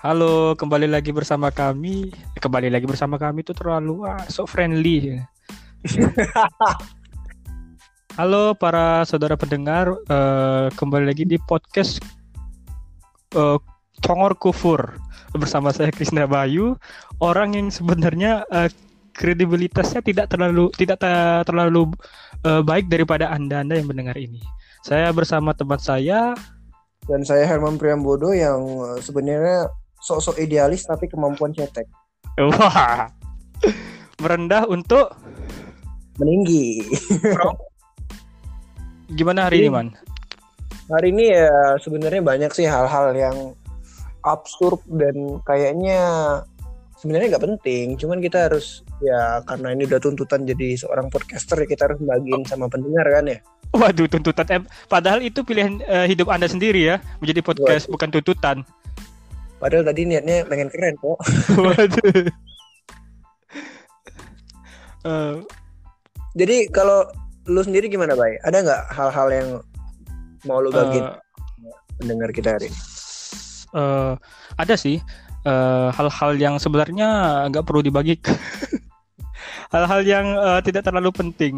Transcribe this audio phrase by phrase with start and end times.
[0.00, 2.08] Halo, kembali lagi bersama kami.
[2.08, 5.20] Eh, kembali lagi bersama kami itu terlalu ah, so friendly.
[8.16, 12.00] Halo para saudara pendengar, eh, kembali lagi di podcast
[13.36, 13.60] eh,
[14.00, 14.96] Congor Kufur
[15.36, 16.80] bersama saya Krisna Bayu,
[17.20, 18.72] orang yang sebenarnya eh,
[19.12, 21.92] kredibilitasnya tidak terlalu tidak ta- terlalu
[22.48, 24.40] eh, baik daripada anda-anda yang mendengar ini.
[24.80, 26.32] Saya bersama teman saya
[27.04, 28.64] Dan saya Herman Priambodo yang
[29.04, 29.68] sebenarnya
[30.00, 31.86] sok-sok idealis tapi kemampuan cetek.
[32.40, 33.08] Wah,
[34.20, 35.12] merendah untuk
[36.20, 36.84] Meninggi.
[39.18, 39.88] gimana hari ini, Man?
[40.92, 43.36] Hari ini ya sebenarnya banyak sih hal-hal yang
[44.20, 46.00] absurd dan kayaknya
[47.00, 47.96] sebenarnya nggak penting.
[47.96, 52.44] Cuman kita harus ya karena ini udah tuntutan jadi seorang podcaster ya kita harus bagiin
[52.44, 53.38] sama pendengar kan ya.
[53.70, 54.46] Waduh, tuntutan.
[54.50, 58.66] Eh, padahal itu pilihan eh, hidup Anda sendiri ya, menjadi podcast bukan tuntutan.
[59.60, 61.18] Padahal tadi niatnya pengen keren kok.
[65.00, 65.40] Eh,
[66.36, 67.08] Jadi kalau
[67.48, 68.36] lu sendiri gimana, Bay?
[68.44, 69.48] Ada nggak hal-hal yang
[70.44, 71.08] mau lu bagiin
[71.96, 72.76] pendengar kita hari ini?
[73.72, 74.12] eh,
[74.60, 75.00] ada sih
[75.96, 77.08] hal-hal yang sebenarnya
[77.48, 78.36] nggak perlu dibagikan.
[79.74, 81.54] hal-hal yang eh, tidak terlalu penting.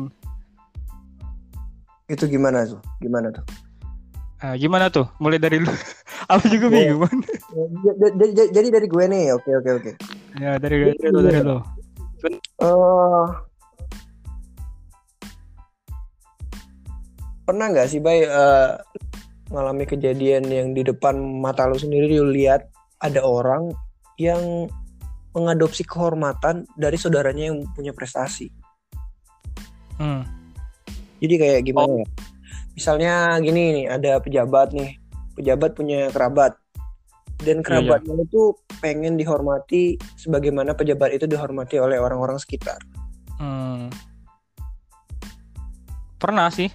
[2.06, 2.80] Itu gimana tuh?
[3.00, 3.44] Gimana tuh?
[4.42, 5.06] Eh, gimana tuh?
[5.22, 5.72] Mulai dari lu.
[6.32, 6.72] Aku juga Oh.
[6.72, 7.00] bingung.
[7.04, 7.18] Man.
[7.84, 9.90] J- j- j- Jadi dari gue nih, oke oke oke.
[10.40, 11.58] ya dari dari, lu, dari lu.
[12.62, 13.26] Eh,
[17.44, 18.70] pernah nggak sih Bay eh,
[19.52, 22.64] mengalami kejadian yang di depan mata lu sendiri lu lihat
[23.02, 23.68] ada orang
[24.16, 24.70] yang
[25.36, 28.48] mengadopsi kehormatan dari saudaranya yang punya prestasi.
[30.00, 30.24] Hmm.
[31.20, 32.06] Jadi kayak gimana ya?
[32.72, 34.96] Misalnya gini nih, ada pejabat nih,
[35.38, 36.56] pejabat punya kerabat,
[37.42, 42.78] dan kerabatnya itu pengen dihormati sebagaimana pejabat itu dihormati oleh orang-orang sekitar.
[43.42, 43.90] Hmm.
[46.22, 46.70] Pernah sih.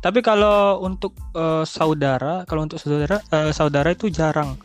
[0.00, 4.58] Tapi kalau untuk eh, saudara, kalau untuk saudara, eh, saudara itu jarang.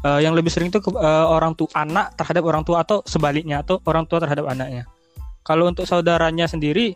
[0.00, 3.82] Eh, yang lebih sering itu eh, orang tua anak terhadap orang tua atau sebaliknya atau
[3.84, 4.88] orang tua terhadap anaknya.
[5.44, 6.94] Kalau untuk saudaranya sendiri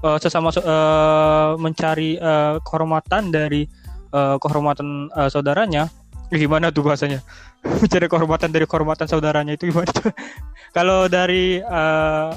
[0.00, 3.66] eh, sesama eh, mencari eh, kehormatan dari
[4.12, 5.88] eh, kehormatan eh, saudaranya,
[6.32, 7.20] Eh, gimana tuh bahasanya?
[7.84, 10.08] mencari kehormatan dari kehormatan saudaranya itu gimana tuh?
[10.76, 12.30] Kalau dari eh,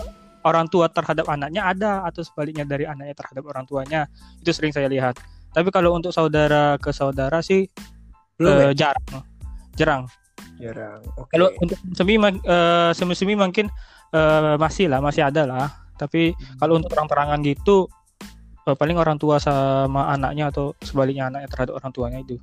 [0.45, 4.05] orang tua terhadap anaknya ada atau sebaliknya dari anaknya terhadap orang tuanya
[4.39, 5.17] itu sering saya lihat
[5.51, 7.65] tapi kalau untuk saudara ke saudara sih
[8.37, 9.25] Belum eh, jarang
[9.75, 10.03] jarang?
[10.55, 11.03] Jarang.
[11.19, 11.35] Oke.
[11.35, 13.67] kalau untuk semi eh, semi semi mungkin
[14.13, 17.89] eh, masih lah masih ada lah tapi kalau untuk terang-terangan gitu
[18.65, 22.37] eh, paling orang tua sama anaknya atau sebaliknya anaknya terhadap orang tuanya itu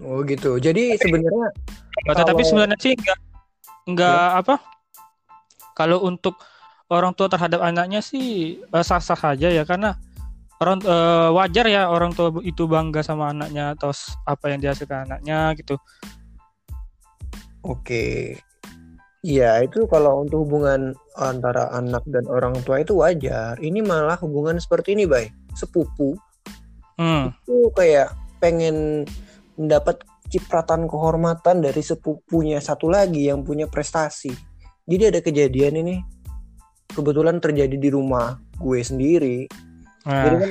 [0.00, 0.56] Oh gitu.
[0.56, 1.52] Jadi sebenarnya
[2.08, 3.18] tetapi Kalau- sebenarnya sih enggak
[3.84, 4.54] enggak apa
[5.76, 6.40] kalau untuk
[6.88, 10.00] orang tua terhadap anaknya sih eh, sah-sah saja ya karena
[10.60, 13.92] orang eh, wajar ya orang tua itu bangga sama anaknya atau
[14.24, 15.76] apa yang dihasilkan anaknya gitu.
[17.60, 18.40] oke.
[19.20, 23.60] Iya, itu kalau untuk hubungan antara anak dan orang tua itu wajar.
[23.60, 25.28] Ini malah hubungan seperti ini, Bay.
[25.52, 26.16] Sepupu
[27.00, 27.32] Hmm.
[27.48, 28.12] itu kayak
[28.44, 29.08] pengen
[29.56, 34.28] mendapat cipratan kehormatan dari sepupunya satu lagi yang punya prestasi.
[34.84, 35.96] Jadi ada kejadian ini
[36.92, 39.48] kebetulan terjadi di rumah gue sendiri.
[40.04, 40.50] Nah, Jadi kan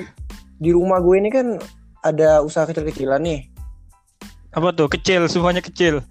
[0.58, 1.62] di rumah gue ini kan
[2.02, 3.42] ada usaha kecil-kecilan nih.
[4.50, 6.02] apa tuh kecil semuanya kecil.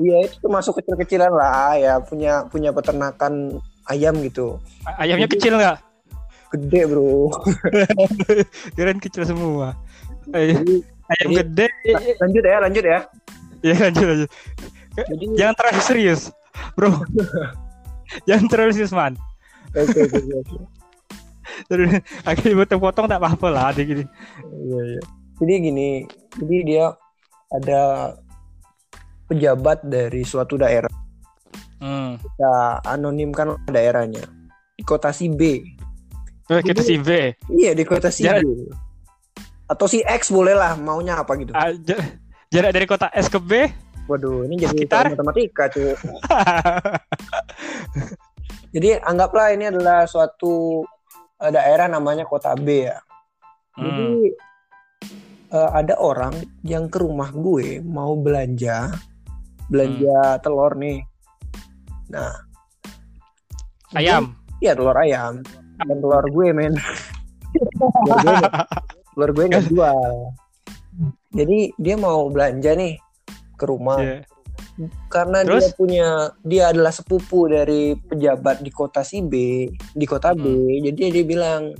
[0.00, 4.56] Iya itu termasuk kecil-kecilan lah ya punya punya peternakan ayam gitu.
[4.96, 5.76] Ayamnya Jadi- kecil nggak?
[6.50, 7.30] Gede bro.
[8.74, 9.76] Kirain kecil semua.
[10.26, 11.68] Jadi, Ayam Jadi- gede.
[12.18, 12.98] lanjut ya lanjut ya.
[13.60, 14.30] Ya lanjut lanjut.
[14.96, 16.20] Jadi Jangan terlalu serius,
[16.74, 16.90] bro.
[18.26, 19.14] Jangan terlalu serius man.
[19.70, 20.56] oke oke oke.
[21.68, 21.90] Terus
[22.24, 24.02] akhirnya potong-potong tak apa-apa lah gini.
[24.48, 25.02] Iya iya.
[25.40, 25.90] Jadi gini,
[26.36, 26.84] jadi dia
[27.50, 27.80] ada
[29.30, 30.90] pejabat dari suatu daerah.
[31.78, 32.18] Hmm.
[32.18, 34.26] Kita anonimkan daerahnya.
[34.74, 35.62] Di kota si B.
[36.44, 37.30] Terus kita si B.
[37.48, 38.66] Iya di kota si Jarak- B.
[39.64, 41.54] Atau si X boleh lah maunya apa gitu.
[41.54, 42.02] Ah, ja-
[42.48, 43.70] jarak dari kota S ke B
[44.04, 45.06] Waduh, ini jadi Sekitar?
[45.08, 45.94] matematika cuy.
[48.70, 50.82] Jadi anggaplah ini adalah suatu
[51.36, 52.98] eh, daerah namanya kota B ya.
[53.72, 54.06] Jadi
[55.00, 55.14] Hmm.
[55.48, 58.90] eh, ada orang yang ke rumah gue mau belanja,
[59.70, 60.98] belanja telur nih.
[62.10, 62.34] Nah,
[63.94, 65.40] ayam iya telur ayam.
[65.80, 66.74] Dan telur gue men.
[67.54, 68.36] telur gue,
[69.16, 70.10] telur gue nggak jual.
[71.32, 72.98] Jadi dia mau belanja nih
[73.56, 74.00] ke rumah.
[74.00, 74.20] Iya.
[75.12, 75.60] karena Terus?
[75.60, 76.08] dia punya
[76.40, 80.88] dia adalah sepupu dari pejabat di kota si B di kota B Hmm.
[80.88, 81.76] jadi dia bilang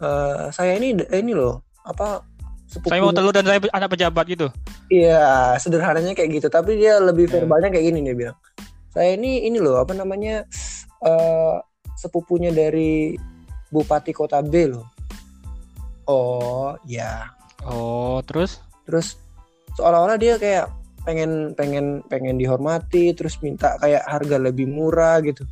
[0.00, 2.24] "Eh, saya ini ini loh apa
[2.74, 4.46] sepupu Saya mau telur dan saya anak pejabat gitu.
[4.90, 6.48] Iya, sederhananya kayak gitu.
[6.50, 7.38] Tapi dia lebih Ya.
[7.38, 8.38] verbalnya kayak gini dia bilang.
[8.90, 10.42] Saya ini ini loh apa namanya
[11.06, 11.54] eh
[11.94, 13.14] sepupunya dari
[13.70, 14.86] Bupati Kota B loh.
[16.04, 17.30] Oh, ya.
[17.64, 18.60] Oh, terus?
[18.84, 19.16] Terus
[19.78, 20.68] seolah-olah dia kayak
[21.08, 25.48] pengen pengen pengen dihormati, terus minta kayak harga lebih murah gitu.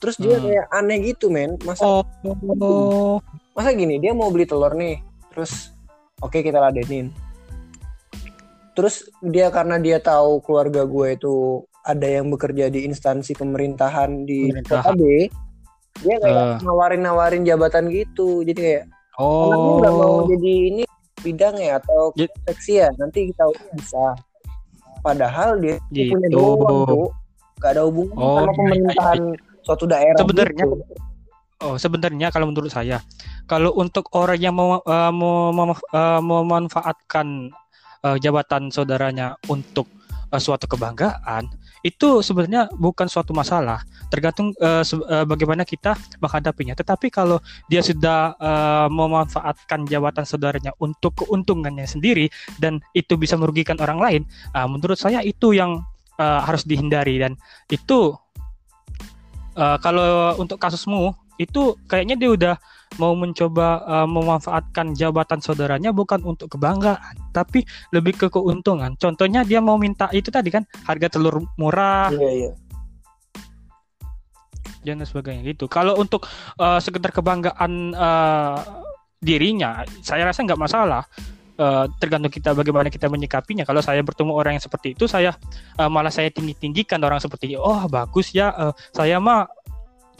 [0.00, 0.44] Terus dia Hmm.
[0.48, 1.58] kayak aneh gitu, men.
[1.66, 3.20] Masa oh.
[3.52, 5.02] masa gini dia mau beli telur nih
[5.34, 5.74] terus
[6.20, 7.08] oke kita ladenin
[8.72, 11.34] terus dia karena dia tahu keluarga gue itu
[11.80, 14.84] ada yang bekerja di instansi pemerintahan di Pemerintahan.
[14.84, 15.02] kota B
[16.00, 16.56] dia kayak Eh.
[16.62, 18.84] nawarin nawarin jabatan gitu jadi kayak
[19.18, 20.24] anakmu nggak mau Oh.
[20.26, 20.82] jadi ini
[21.20, 22.14] bidang ya atau
[22.46, 23.44] seksi ya nanti kita
[23.74, 24.16] bisa
[25.00, 26.14] padahal dia Gitu.
[26.14, 27.06] punya doang tuh
[27.58, 29.18] gak ada hubungan Oh, sama iya, pemerintahan
[29.60, 30.76] suatu daerah Sebenarnya- gitu.
[31.60, 33.04] Oh, sebenarnya kalau menurut saya,
[33.50, 37.50] kalau untuk orang yang mau eh, mau mem- eh, memanfaatkan
[38.06, 39.90] eh, jabatan saudaranya untuk
[40.30, 41.50] eh, suatu kebanggaan,
[41.82, 43.82] itu sebenarnya bukan suatu masalah.
[44.06, 44.54] Tergantung
[44.86, 46.78] se- eh, bagaimana kita menghadapinya.
[46.78, 52.30] Tetapi kalau dia sudah eh, memanfaatkan jabatan saudaranya untuk keuntungannya sendiri
[52.62, 54.22] dan itu bisa merugikan orang lain,
[54.54, 55.82] ah, menurut saya itu yang
[56.22, 57.34] eh, harus dihindari dan
[57.66, 58.14] itu
[59.58, 62.54] eh, kalau untuk kasusmu itu kayaknya dia udah
[63.00, 67.64] mau mencoba uh, memanfaatkan jabatan saudaranya bukan untuk kebanggaan tapi
[67.96, 72.52] lebih ke keuntungan contohnya dia mau minta itu tadi kan harga telur murah iya iya
[74.84, 76.28] dan sebagainya gitu kalau untuk
[76.60, 78.60] uh, sekedar kebanggaan uh,
[79.20, 81.04] dirinya saya rasa nggak masalah
[81.60, 83.68] Uh, tergantung kita bagaimana kita menyikapinya.
[83.68, 85.36] Kalau saya bertemu orang yang seperti itu, saya
[85.76, 87.60] uh, malah saya tinggi tinggikan orang seperti itu.
[87.60, 89.44] Oh bagus ya, uh, saya mah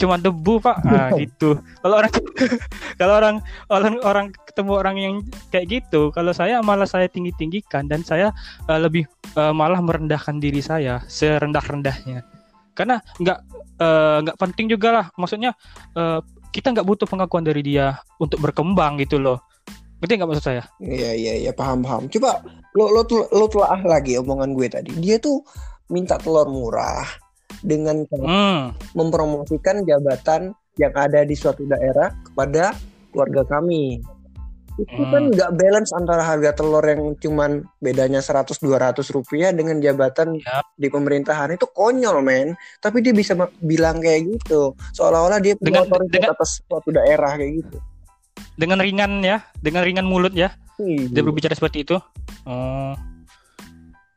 [0.00, 1.60] cuma debu pak, nah, gitu.
[1.84, 2.12] Kalau orang
[3.00, 3.36] kalau orang
[3.68, 5.14] orang orang ketemu orang yang
[5.52, 8.32] kayak gitu, kalau saya malah saya tinggi tinggikan dan saya
[8.72, 9.04] uh, lebih
[9.36, 12.24] uh, malah merendahkan diri saya serendah rendahnya.
[12.72, 13.38] Karena nggak
[13.76, 15.52] uh, nggak penting juga lah, maksudnya
[15.92, 19.44] uh, kita nggak butuh pengakuan dari dia untuk berkembang gitu loh.
[20.00, 20.64] Ngerti nggak maksud saya?
[20.80, 22.08] Iya iya iya paham paham.
[22.08, 22.40] Coba
[22.72, 24.90] lo lo lo telah lagi omongan gue tadi.
[24.96, 25.44] Dia tuh
[25.92, 27.29] minta telur murah
[27.60, 32.72] dengan Hmm, mempromosikan jabatan yang ada di suatu daerah kepada
[33.10, 34.00] keluarga kami.
[34.78, 35.12] Itu Hmm.
[35.12, 40.64] kan nggak balance antara harga telur yang cuman bedanya 100-200 rupiah dengan jabatan Yap.
[40.78, 42.56] di pemerintahan itu konyol men.
[42.80, 47.76] Tapi dia bisa bilang kayak gitu, seolah-olah dia punya otoritas atas suatu daerah kayak gitu.
[48.56, 51.08] dengan ringan ya, dengan ringan mulut ya, Iya.
[51.12, 51.96] dia berbicara seperti itu.
[52.44, 52.92] Oh,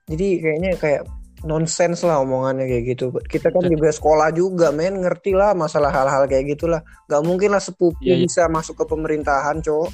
[0.04, 1.04] Jadi kayaknya kayak
[1.44, 3.06] nonsens lah omongannya kayak gitu.
[3.28, 6.82] Kita kan juga sekolah juga, men ngerti lah masalah hal-hal kayak gitulah.
[7.06, 8.24] Gak mungkin lah sepupu Iya, iya.
[8.24, 9.92] bisa masuk ke pemerintahan, cowok.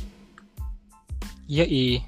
[1.46, 2.00] iya i.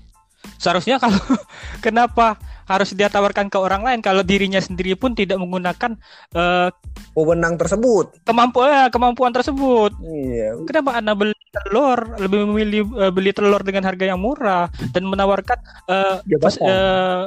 [0.58, 1.18] Seharusnya kalau
[1.86, 2.38] kenapa
[2.70, 5.98] harus dia tawarkan ke orang lain kalau dirinya sendiri pun tidak menggunakan
[6.32, 6.70] eh,
[7.12, 8.22] Wewenang tersebut.
[8.24, 9.92] kemampuan kemampuan tersebut.
[10.00, 10.56] Iya.
[10.64, 15.58] Kenapa anda beli telur lebih memilih eh, beli telur dengan harga yang murah dan menawarkan
[15.90, 16.70] eh, pas- Jabatan.
[16.70, 17.24] eh,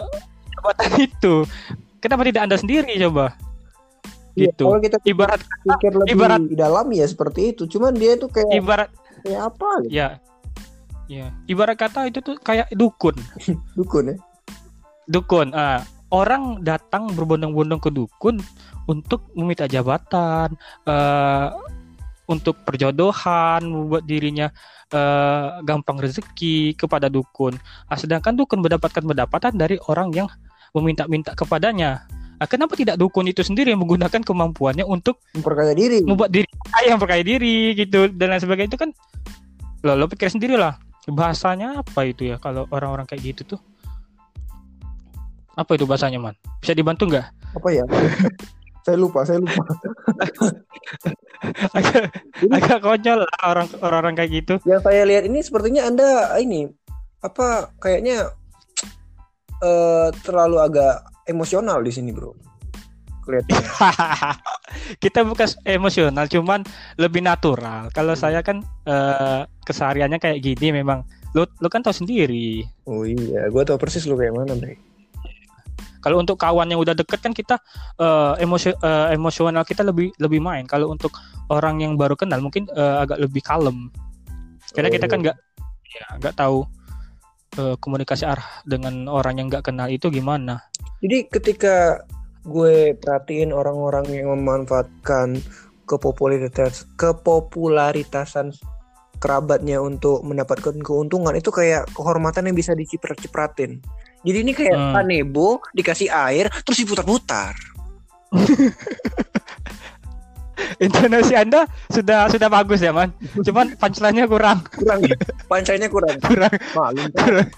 [0.54, 1.35] jabatan itu?
[2.04, 3.32] Kenapa tidak anda sendiri coba?
[4.37, 4.66] Iya, Gitu.
[4.66, 7.64] Kalau kita Ibarat pikir lebih ibarat- dalam ya seperti itu.
[7.64, 8.90] Cuman dia tuh kayak ibarat
[9.25, 9.94] kayak apa gitu.
[9.94, 10.08] ya
[11.08, 13.16] ya ibarat kata itu tuh kayak dukun.
[13.78, 14.16] Dukun ya.
[15.04, 18.40] dukun ah orang datang berbondong-bondong ke dukun
[18.84, 20.52] untuk meminta jabatan
[20.84, 21.49] eh
[22.25, 24.49] untuk perjodohan membuat dirinya
[24.88, 27.52] eh, gampang rezeki kepada dukun
[27.92, 30.28] ah, sedangkan dukun mendapatkan pendapatan dari orang yang
[30.75, 32.02] meminta-minta kepadanya.
[32.43, 36.02] Ah, kenapa tidak dukun itu sendiri yang menggunakan kemampuannya untuk Memperkaya diri.
[36.02, 38.75] membuat diri kaya yang percaya diri gitu dan lain sebagainya.
[38.75, 38.90] Itu kan
[39.87, 40.75] lo lo pikir sendiri lah.
[41.07, 43.61] Bahasanya apa itu ya kalau orang-orang kayak gitu tuh?
[45.54, 46.35] Apa itu bahasanya man?
[46.59, 47.26] Bisa dibantu nggak?
[47.54, 47.87] Apa ya?
[48.85, 49.54] saya lupa, saya lupa.
[51.78, 52.11] agak
[52.50, 54.54] agak konyol lah orang orang kayak gitu.
[54.66, 56.66] Yang saya lihat ini sepertinya Anda ini
[57.23, 58.35] apa kayaknya
[59.61, 60.94] eh terlalu agak
[61.25, 62.34] emosional di sini, Bro.
[63.25, 63.68] Kelihatannya.
[65.04, 66.61] kita bukan emosional cuman
[66.99, 72.61] lebih natural kalau saya kan eh, kesehariannya kayak gini memang lo lo kan tahu sendiri
[72.84, 74.76] Oh iya, gua tahu persis lu kayak mana, Bre.
[75.99, 77.56] Kalau untuk kawan yang udah deket kan kita
[77.96, 80.68] eh, emosio- eh, emosional kita lebih lebih main.
[80.68, 81.16] Kalau untuk
[81.49, 83.88] orang yang baru kenal mungkin eh, agak lebih kalem.
[84.76, 85.23] Karena kita kan Oh.
[85.25, 85.37] nggak
[85.94, 86.68] ya nggak tahu
[87.58, 90.62] eh, komunikasi arah dengan orang yang nggak kenal itu gimana.
[91.00, 92.04] Jadi ketika
[92.44, 95.40] gue perhatiin orang-orang yang memanfaatkan
[95.88, 98.52] kepopularitas kepopularitasan
[99.20, 103.80] kerabatnya untuk mendapatkan keuntungan itu kayak kehormatan yang bisa diciprat-cipratin.
[104.25, 104.92] Jadi ini kayak Hmm.
[104.96, 107.56] kanebo dikasih air terus diputar-putar.
[110.78, 113.11] Intonasi Anda sudah sudah bagus ya, Man.
[113.42, 115.16] Cuman punchline-nya kurang, Kurang ya?
[115.90, 116.16] Kurang.
[116.23, 117.08] kurang, Malum.
[117.14, 117.49] kurang.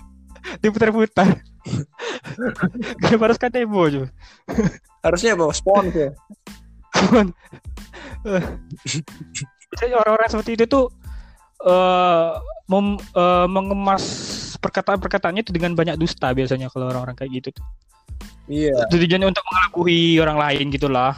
[0.62, 1.43] Diputar-putar.
[3.03, 4.09] Kenapa harus kata ibu coba?
[5.03, 5.45] Harusnya apa?
[5.50, 6.11] Spons ya.
[8.26, 8.43] Eh,
[9.71, 10.91] biasanya orang-orang seperti itu tuh
[11.62, 12.31] eh
[12.67, 14.05] mem- eh, mengemas
[14.59, 17.65] perkataan-perkataannya itu dengan banyak dusta biasanya kalau orang-orang kayak gitu tuh.
[18.47, 18.87] Iya.
[18.91, 21.15] Tujuannya untuk mengelabui orang lain gitulah.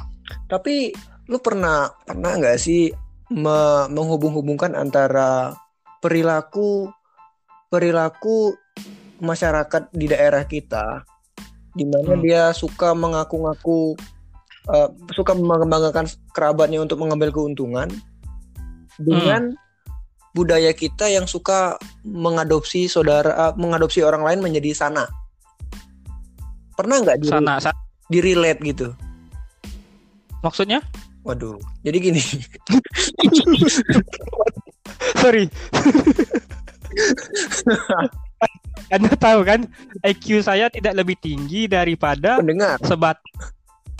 [0.48, 0.92] Tapi
[1.28, 2.88] lu pernah pernah nggak sih
[3.28, 5.52] me- menghubung-hubungkan antara
[6.00, 6.88] perilaku
[7.68, 8.56] perilaku
[9.20, 11.04] masyarakat di daerah kita,
[11.76, 12.22] di mana Hmm.
[12.24, 13.98] dia suka mengaku-ngaku
[14.68, 17.88] eh, suka mengembangkan kerabatnya untuk mengambil keuntungan,
[19.00, 19.52] dengan
[20.32, 25.04] budaya kita yang suka mengadopsi saudara eh, mengadopsi orang lain menjadi sana.
[26.72, 27.76] Pernah nggak di, Sana, sa-
[28.08, 28.88] di relate gitu?
[30.38, 30.78] maksudnya?
[31.28, 32.18] Waduh, jadi gini.
[35.20, 35.44] Sorry.
[38.88, 39.68] Anda tahu kan
[40.08, 43.20] IQ saya tidak lebih tinggi daripada pendengar sebat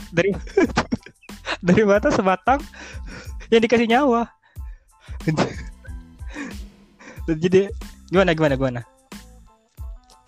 [0.08, 0.32] dari
[1.61, 2.64] daripada sebatang
[3.52, 4.25] yang dikasih nyawa.
[7.28, 7.68] Jadi
[8.08, 8.80] gimana gimana gimana?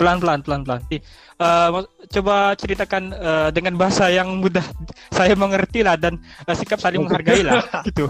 [0.00, 0.80] Pelan pelan pelan pelan.
[0.88, 1.68] Eh,
[2.16, 4.64] coba ceritakan eh, dengan bahasa yang mudah
[5.16, 6.16] saya mengerti lah dan
[6.48, 8.08] eh, sikap saling menghargai lah gitu.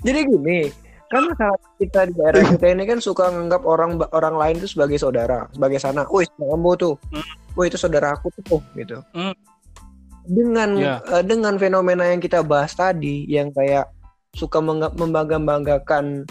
[0.00, 0.72] Jadi gini,
[1.12, 4.96] kan masyarakat kita di daerah kita ini kan suka menganggap orang orang lain itu sebagai
[4.96, 6.08] saudara, sebagai sana.
[6.08, 6.94] Wih, kamu tuh.
[7.52, 9.04] Wih, itu saudara aku tuh, gitu.
[9.12, 9.36] Hmm.
[10.24, 10.96] Dengan Ya.
[11.12, 13.88] eh, dengan fenomena yang kita bahas tadi yang kayak
[14.32, 16.24] suka membangga-banggakan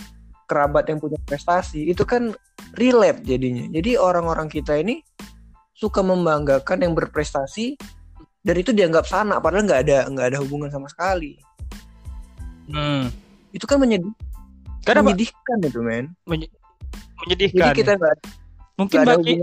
[0.46, 2.34] kerabat yang punya prestasi, itu kan
[2.76, 3.66] relate jadinya.
[3.72, 5.02] Jadi orang-orang kita ini
[5.76, 7.76] suka membanggakan yang berprestasi
[8.46, 11.36] dan itu dianggap sana padahal nggak ada nggak ada hubungan sama sekali.
[12.70, 13.12] Hmm.
[13.52, 14.12] Itu kan menyedih,
[14.84, 16.06] Karena menyedihkan itu, men.
[16.26, 16.48] Jadi
[17.26, 17.74] menyedihkan.
[17.74, 18.16] kita nggak
[18.76, 19.34] mungkin ada bagi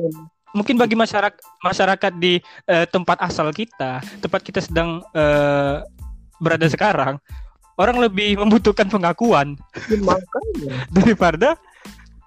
[0.52, 5.80] mungkin bagi masyarakat masyarakat di eh, tempat asal kita, tempat kita sedang eh,
[6.38, 7.16] berada sekarang,
[7.80, 9.56] orang lebih membutuhkan pengakuan
[10.02, 11.56] makanya daripada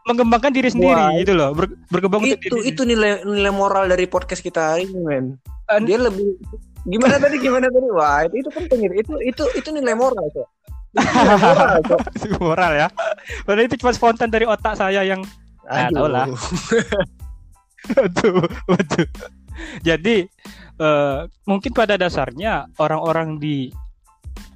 [0.05, 1.17] mengembangkan diri sendiri Wah.
[1.17, 5.25] gitu loh, ber- berkembang itu itu nilai nilai moral dari podcast kita hari ini men
[5.65, 6.37] An- dia lebih
[6.85, 10.45] gimana tadi gimana tadi wah itu itu penting itu itu itu, itu nilai moral kok
[10.93, 11.99] Itu nilai moral kok
[12.37, 12.87] moral ya.
[13.43, 15.25] Padahal itu cuma spontan dari otak saya yang
[15.65, 16.05] Ah, Aduh.
[16.05, 16.29] tau lah.
[17.85, 19.05] Betul, betul.
[19.81, 20.25] Jadi
[20.77, 23.69] eh, mungkin pada dasarnya orang-orang di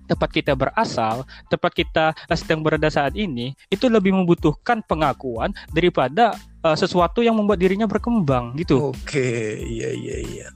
[0.09, 6.33] tempat kita berasal, tempat kita sedang berada saat ini, itu lebih membutuhkan pengakuan daripada
[6.65, 8.89] eh, sesuatu yang membuat dirinya berkembang gitu.
[8.89, 9.29] oke
[9.69, 10.47] iya iya iya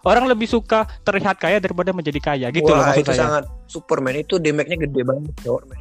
[0.00, 3.20] Orang lebih suka terlihat kaya daripada menjadi kaya gitu loh wah maksud itu saya.
[3.20, 5.80] sangat Superman itu damage-nya gede banget cowok men.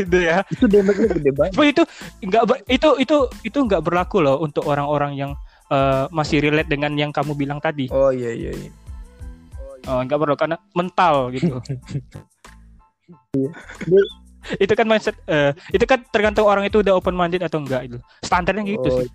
[0.00, 0.40] gitu ya.
[0.48, 1.82] itu damage-nya gede banget Cuma itu
[2.24, 2.42] enggak
[2.72, 5.30] itu itu itu enggak berlaku loh untuk orang-orang yang
[5.68, 7.92] eh, masih relate dengan yang kamu bilang tadi.
[7.92, 8.72] oh iya iya iya
[9.90, 11.58] Oh, enggak perlu karena mental gitu.
[14.58, 17.98] itu kan mindset eh, itu kan tergantung orang itu udah open minded atau enggak itu.
[18.22, 19.08] Standarnya gitu Oh, sih.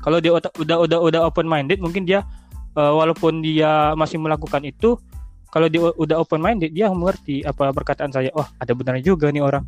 [0.00, 0.50] Kalau dia udah
[0.86, 2.22] udah udah open minded mungkin dia
[2.74, 4.98] eh, walaupun dia masih melakukan itu
[5.50, 8.30] kalau dia udah open minded dia mengerti apa perkataan saya.
[8.34, 9.62] Oh, ada benarnya juga nih orang.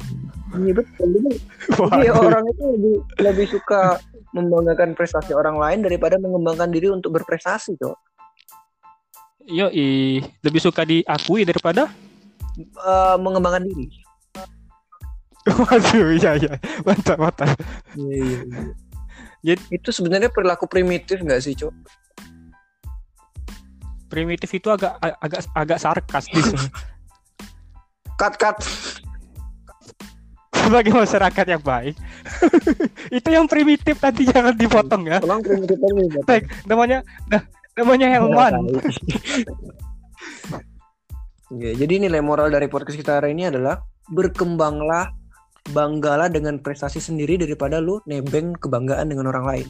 [0.52, 2.94] iya betul jadi, orang itu lebih
[3.25, 3.96] lebih suka
[4.37, 8.12] membanggakan prestasi orang lain daripada mengembangkan diri untuk berprestasi cok
[9.50, 9.66] Yo,
[10.42, 11.90] lebih suka diakui daripada
[12.61, 13.88] Eh, mengembangkan diri
[15.58, 16.54] Waduh, iya iya.
[16.87, 17.50] Mantap, mantap.
[17.99, 18.62] Iya, iya, iya.
[19.42, 21.75] Jadi- itu sebenarnya perilaku primitif nggak sih, Cok?
[24.06, 26.46] Primitif itu agak agak agak sarkastis.
[28.20, 28.54] Cut cut.
[30.54, 31.99] Sebagai masyarakat yang baik.
[33.18, 35.18] itu yang primitif tadi jangan dipotong ya.
[35.18, 36.06] Tolong primitif ini.
[36.06, 36.26] Bapak.
[36.28, 37.42] Baik, namanya nah,
[37.78, 38.52] namanya Helman.
[41.52, 45.12] Oke, jadi nilai moral dari podcast kita hari ini adalah berkembanglah,
[45.76, 49.68] banggalah dengan prestasi sendiri daripada lu nebeng kebanggaan dengan orang lain.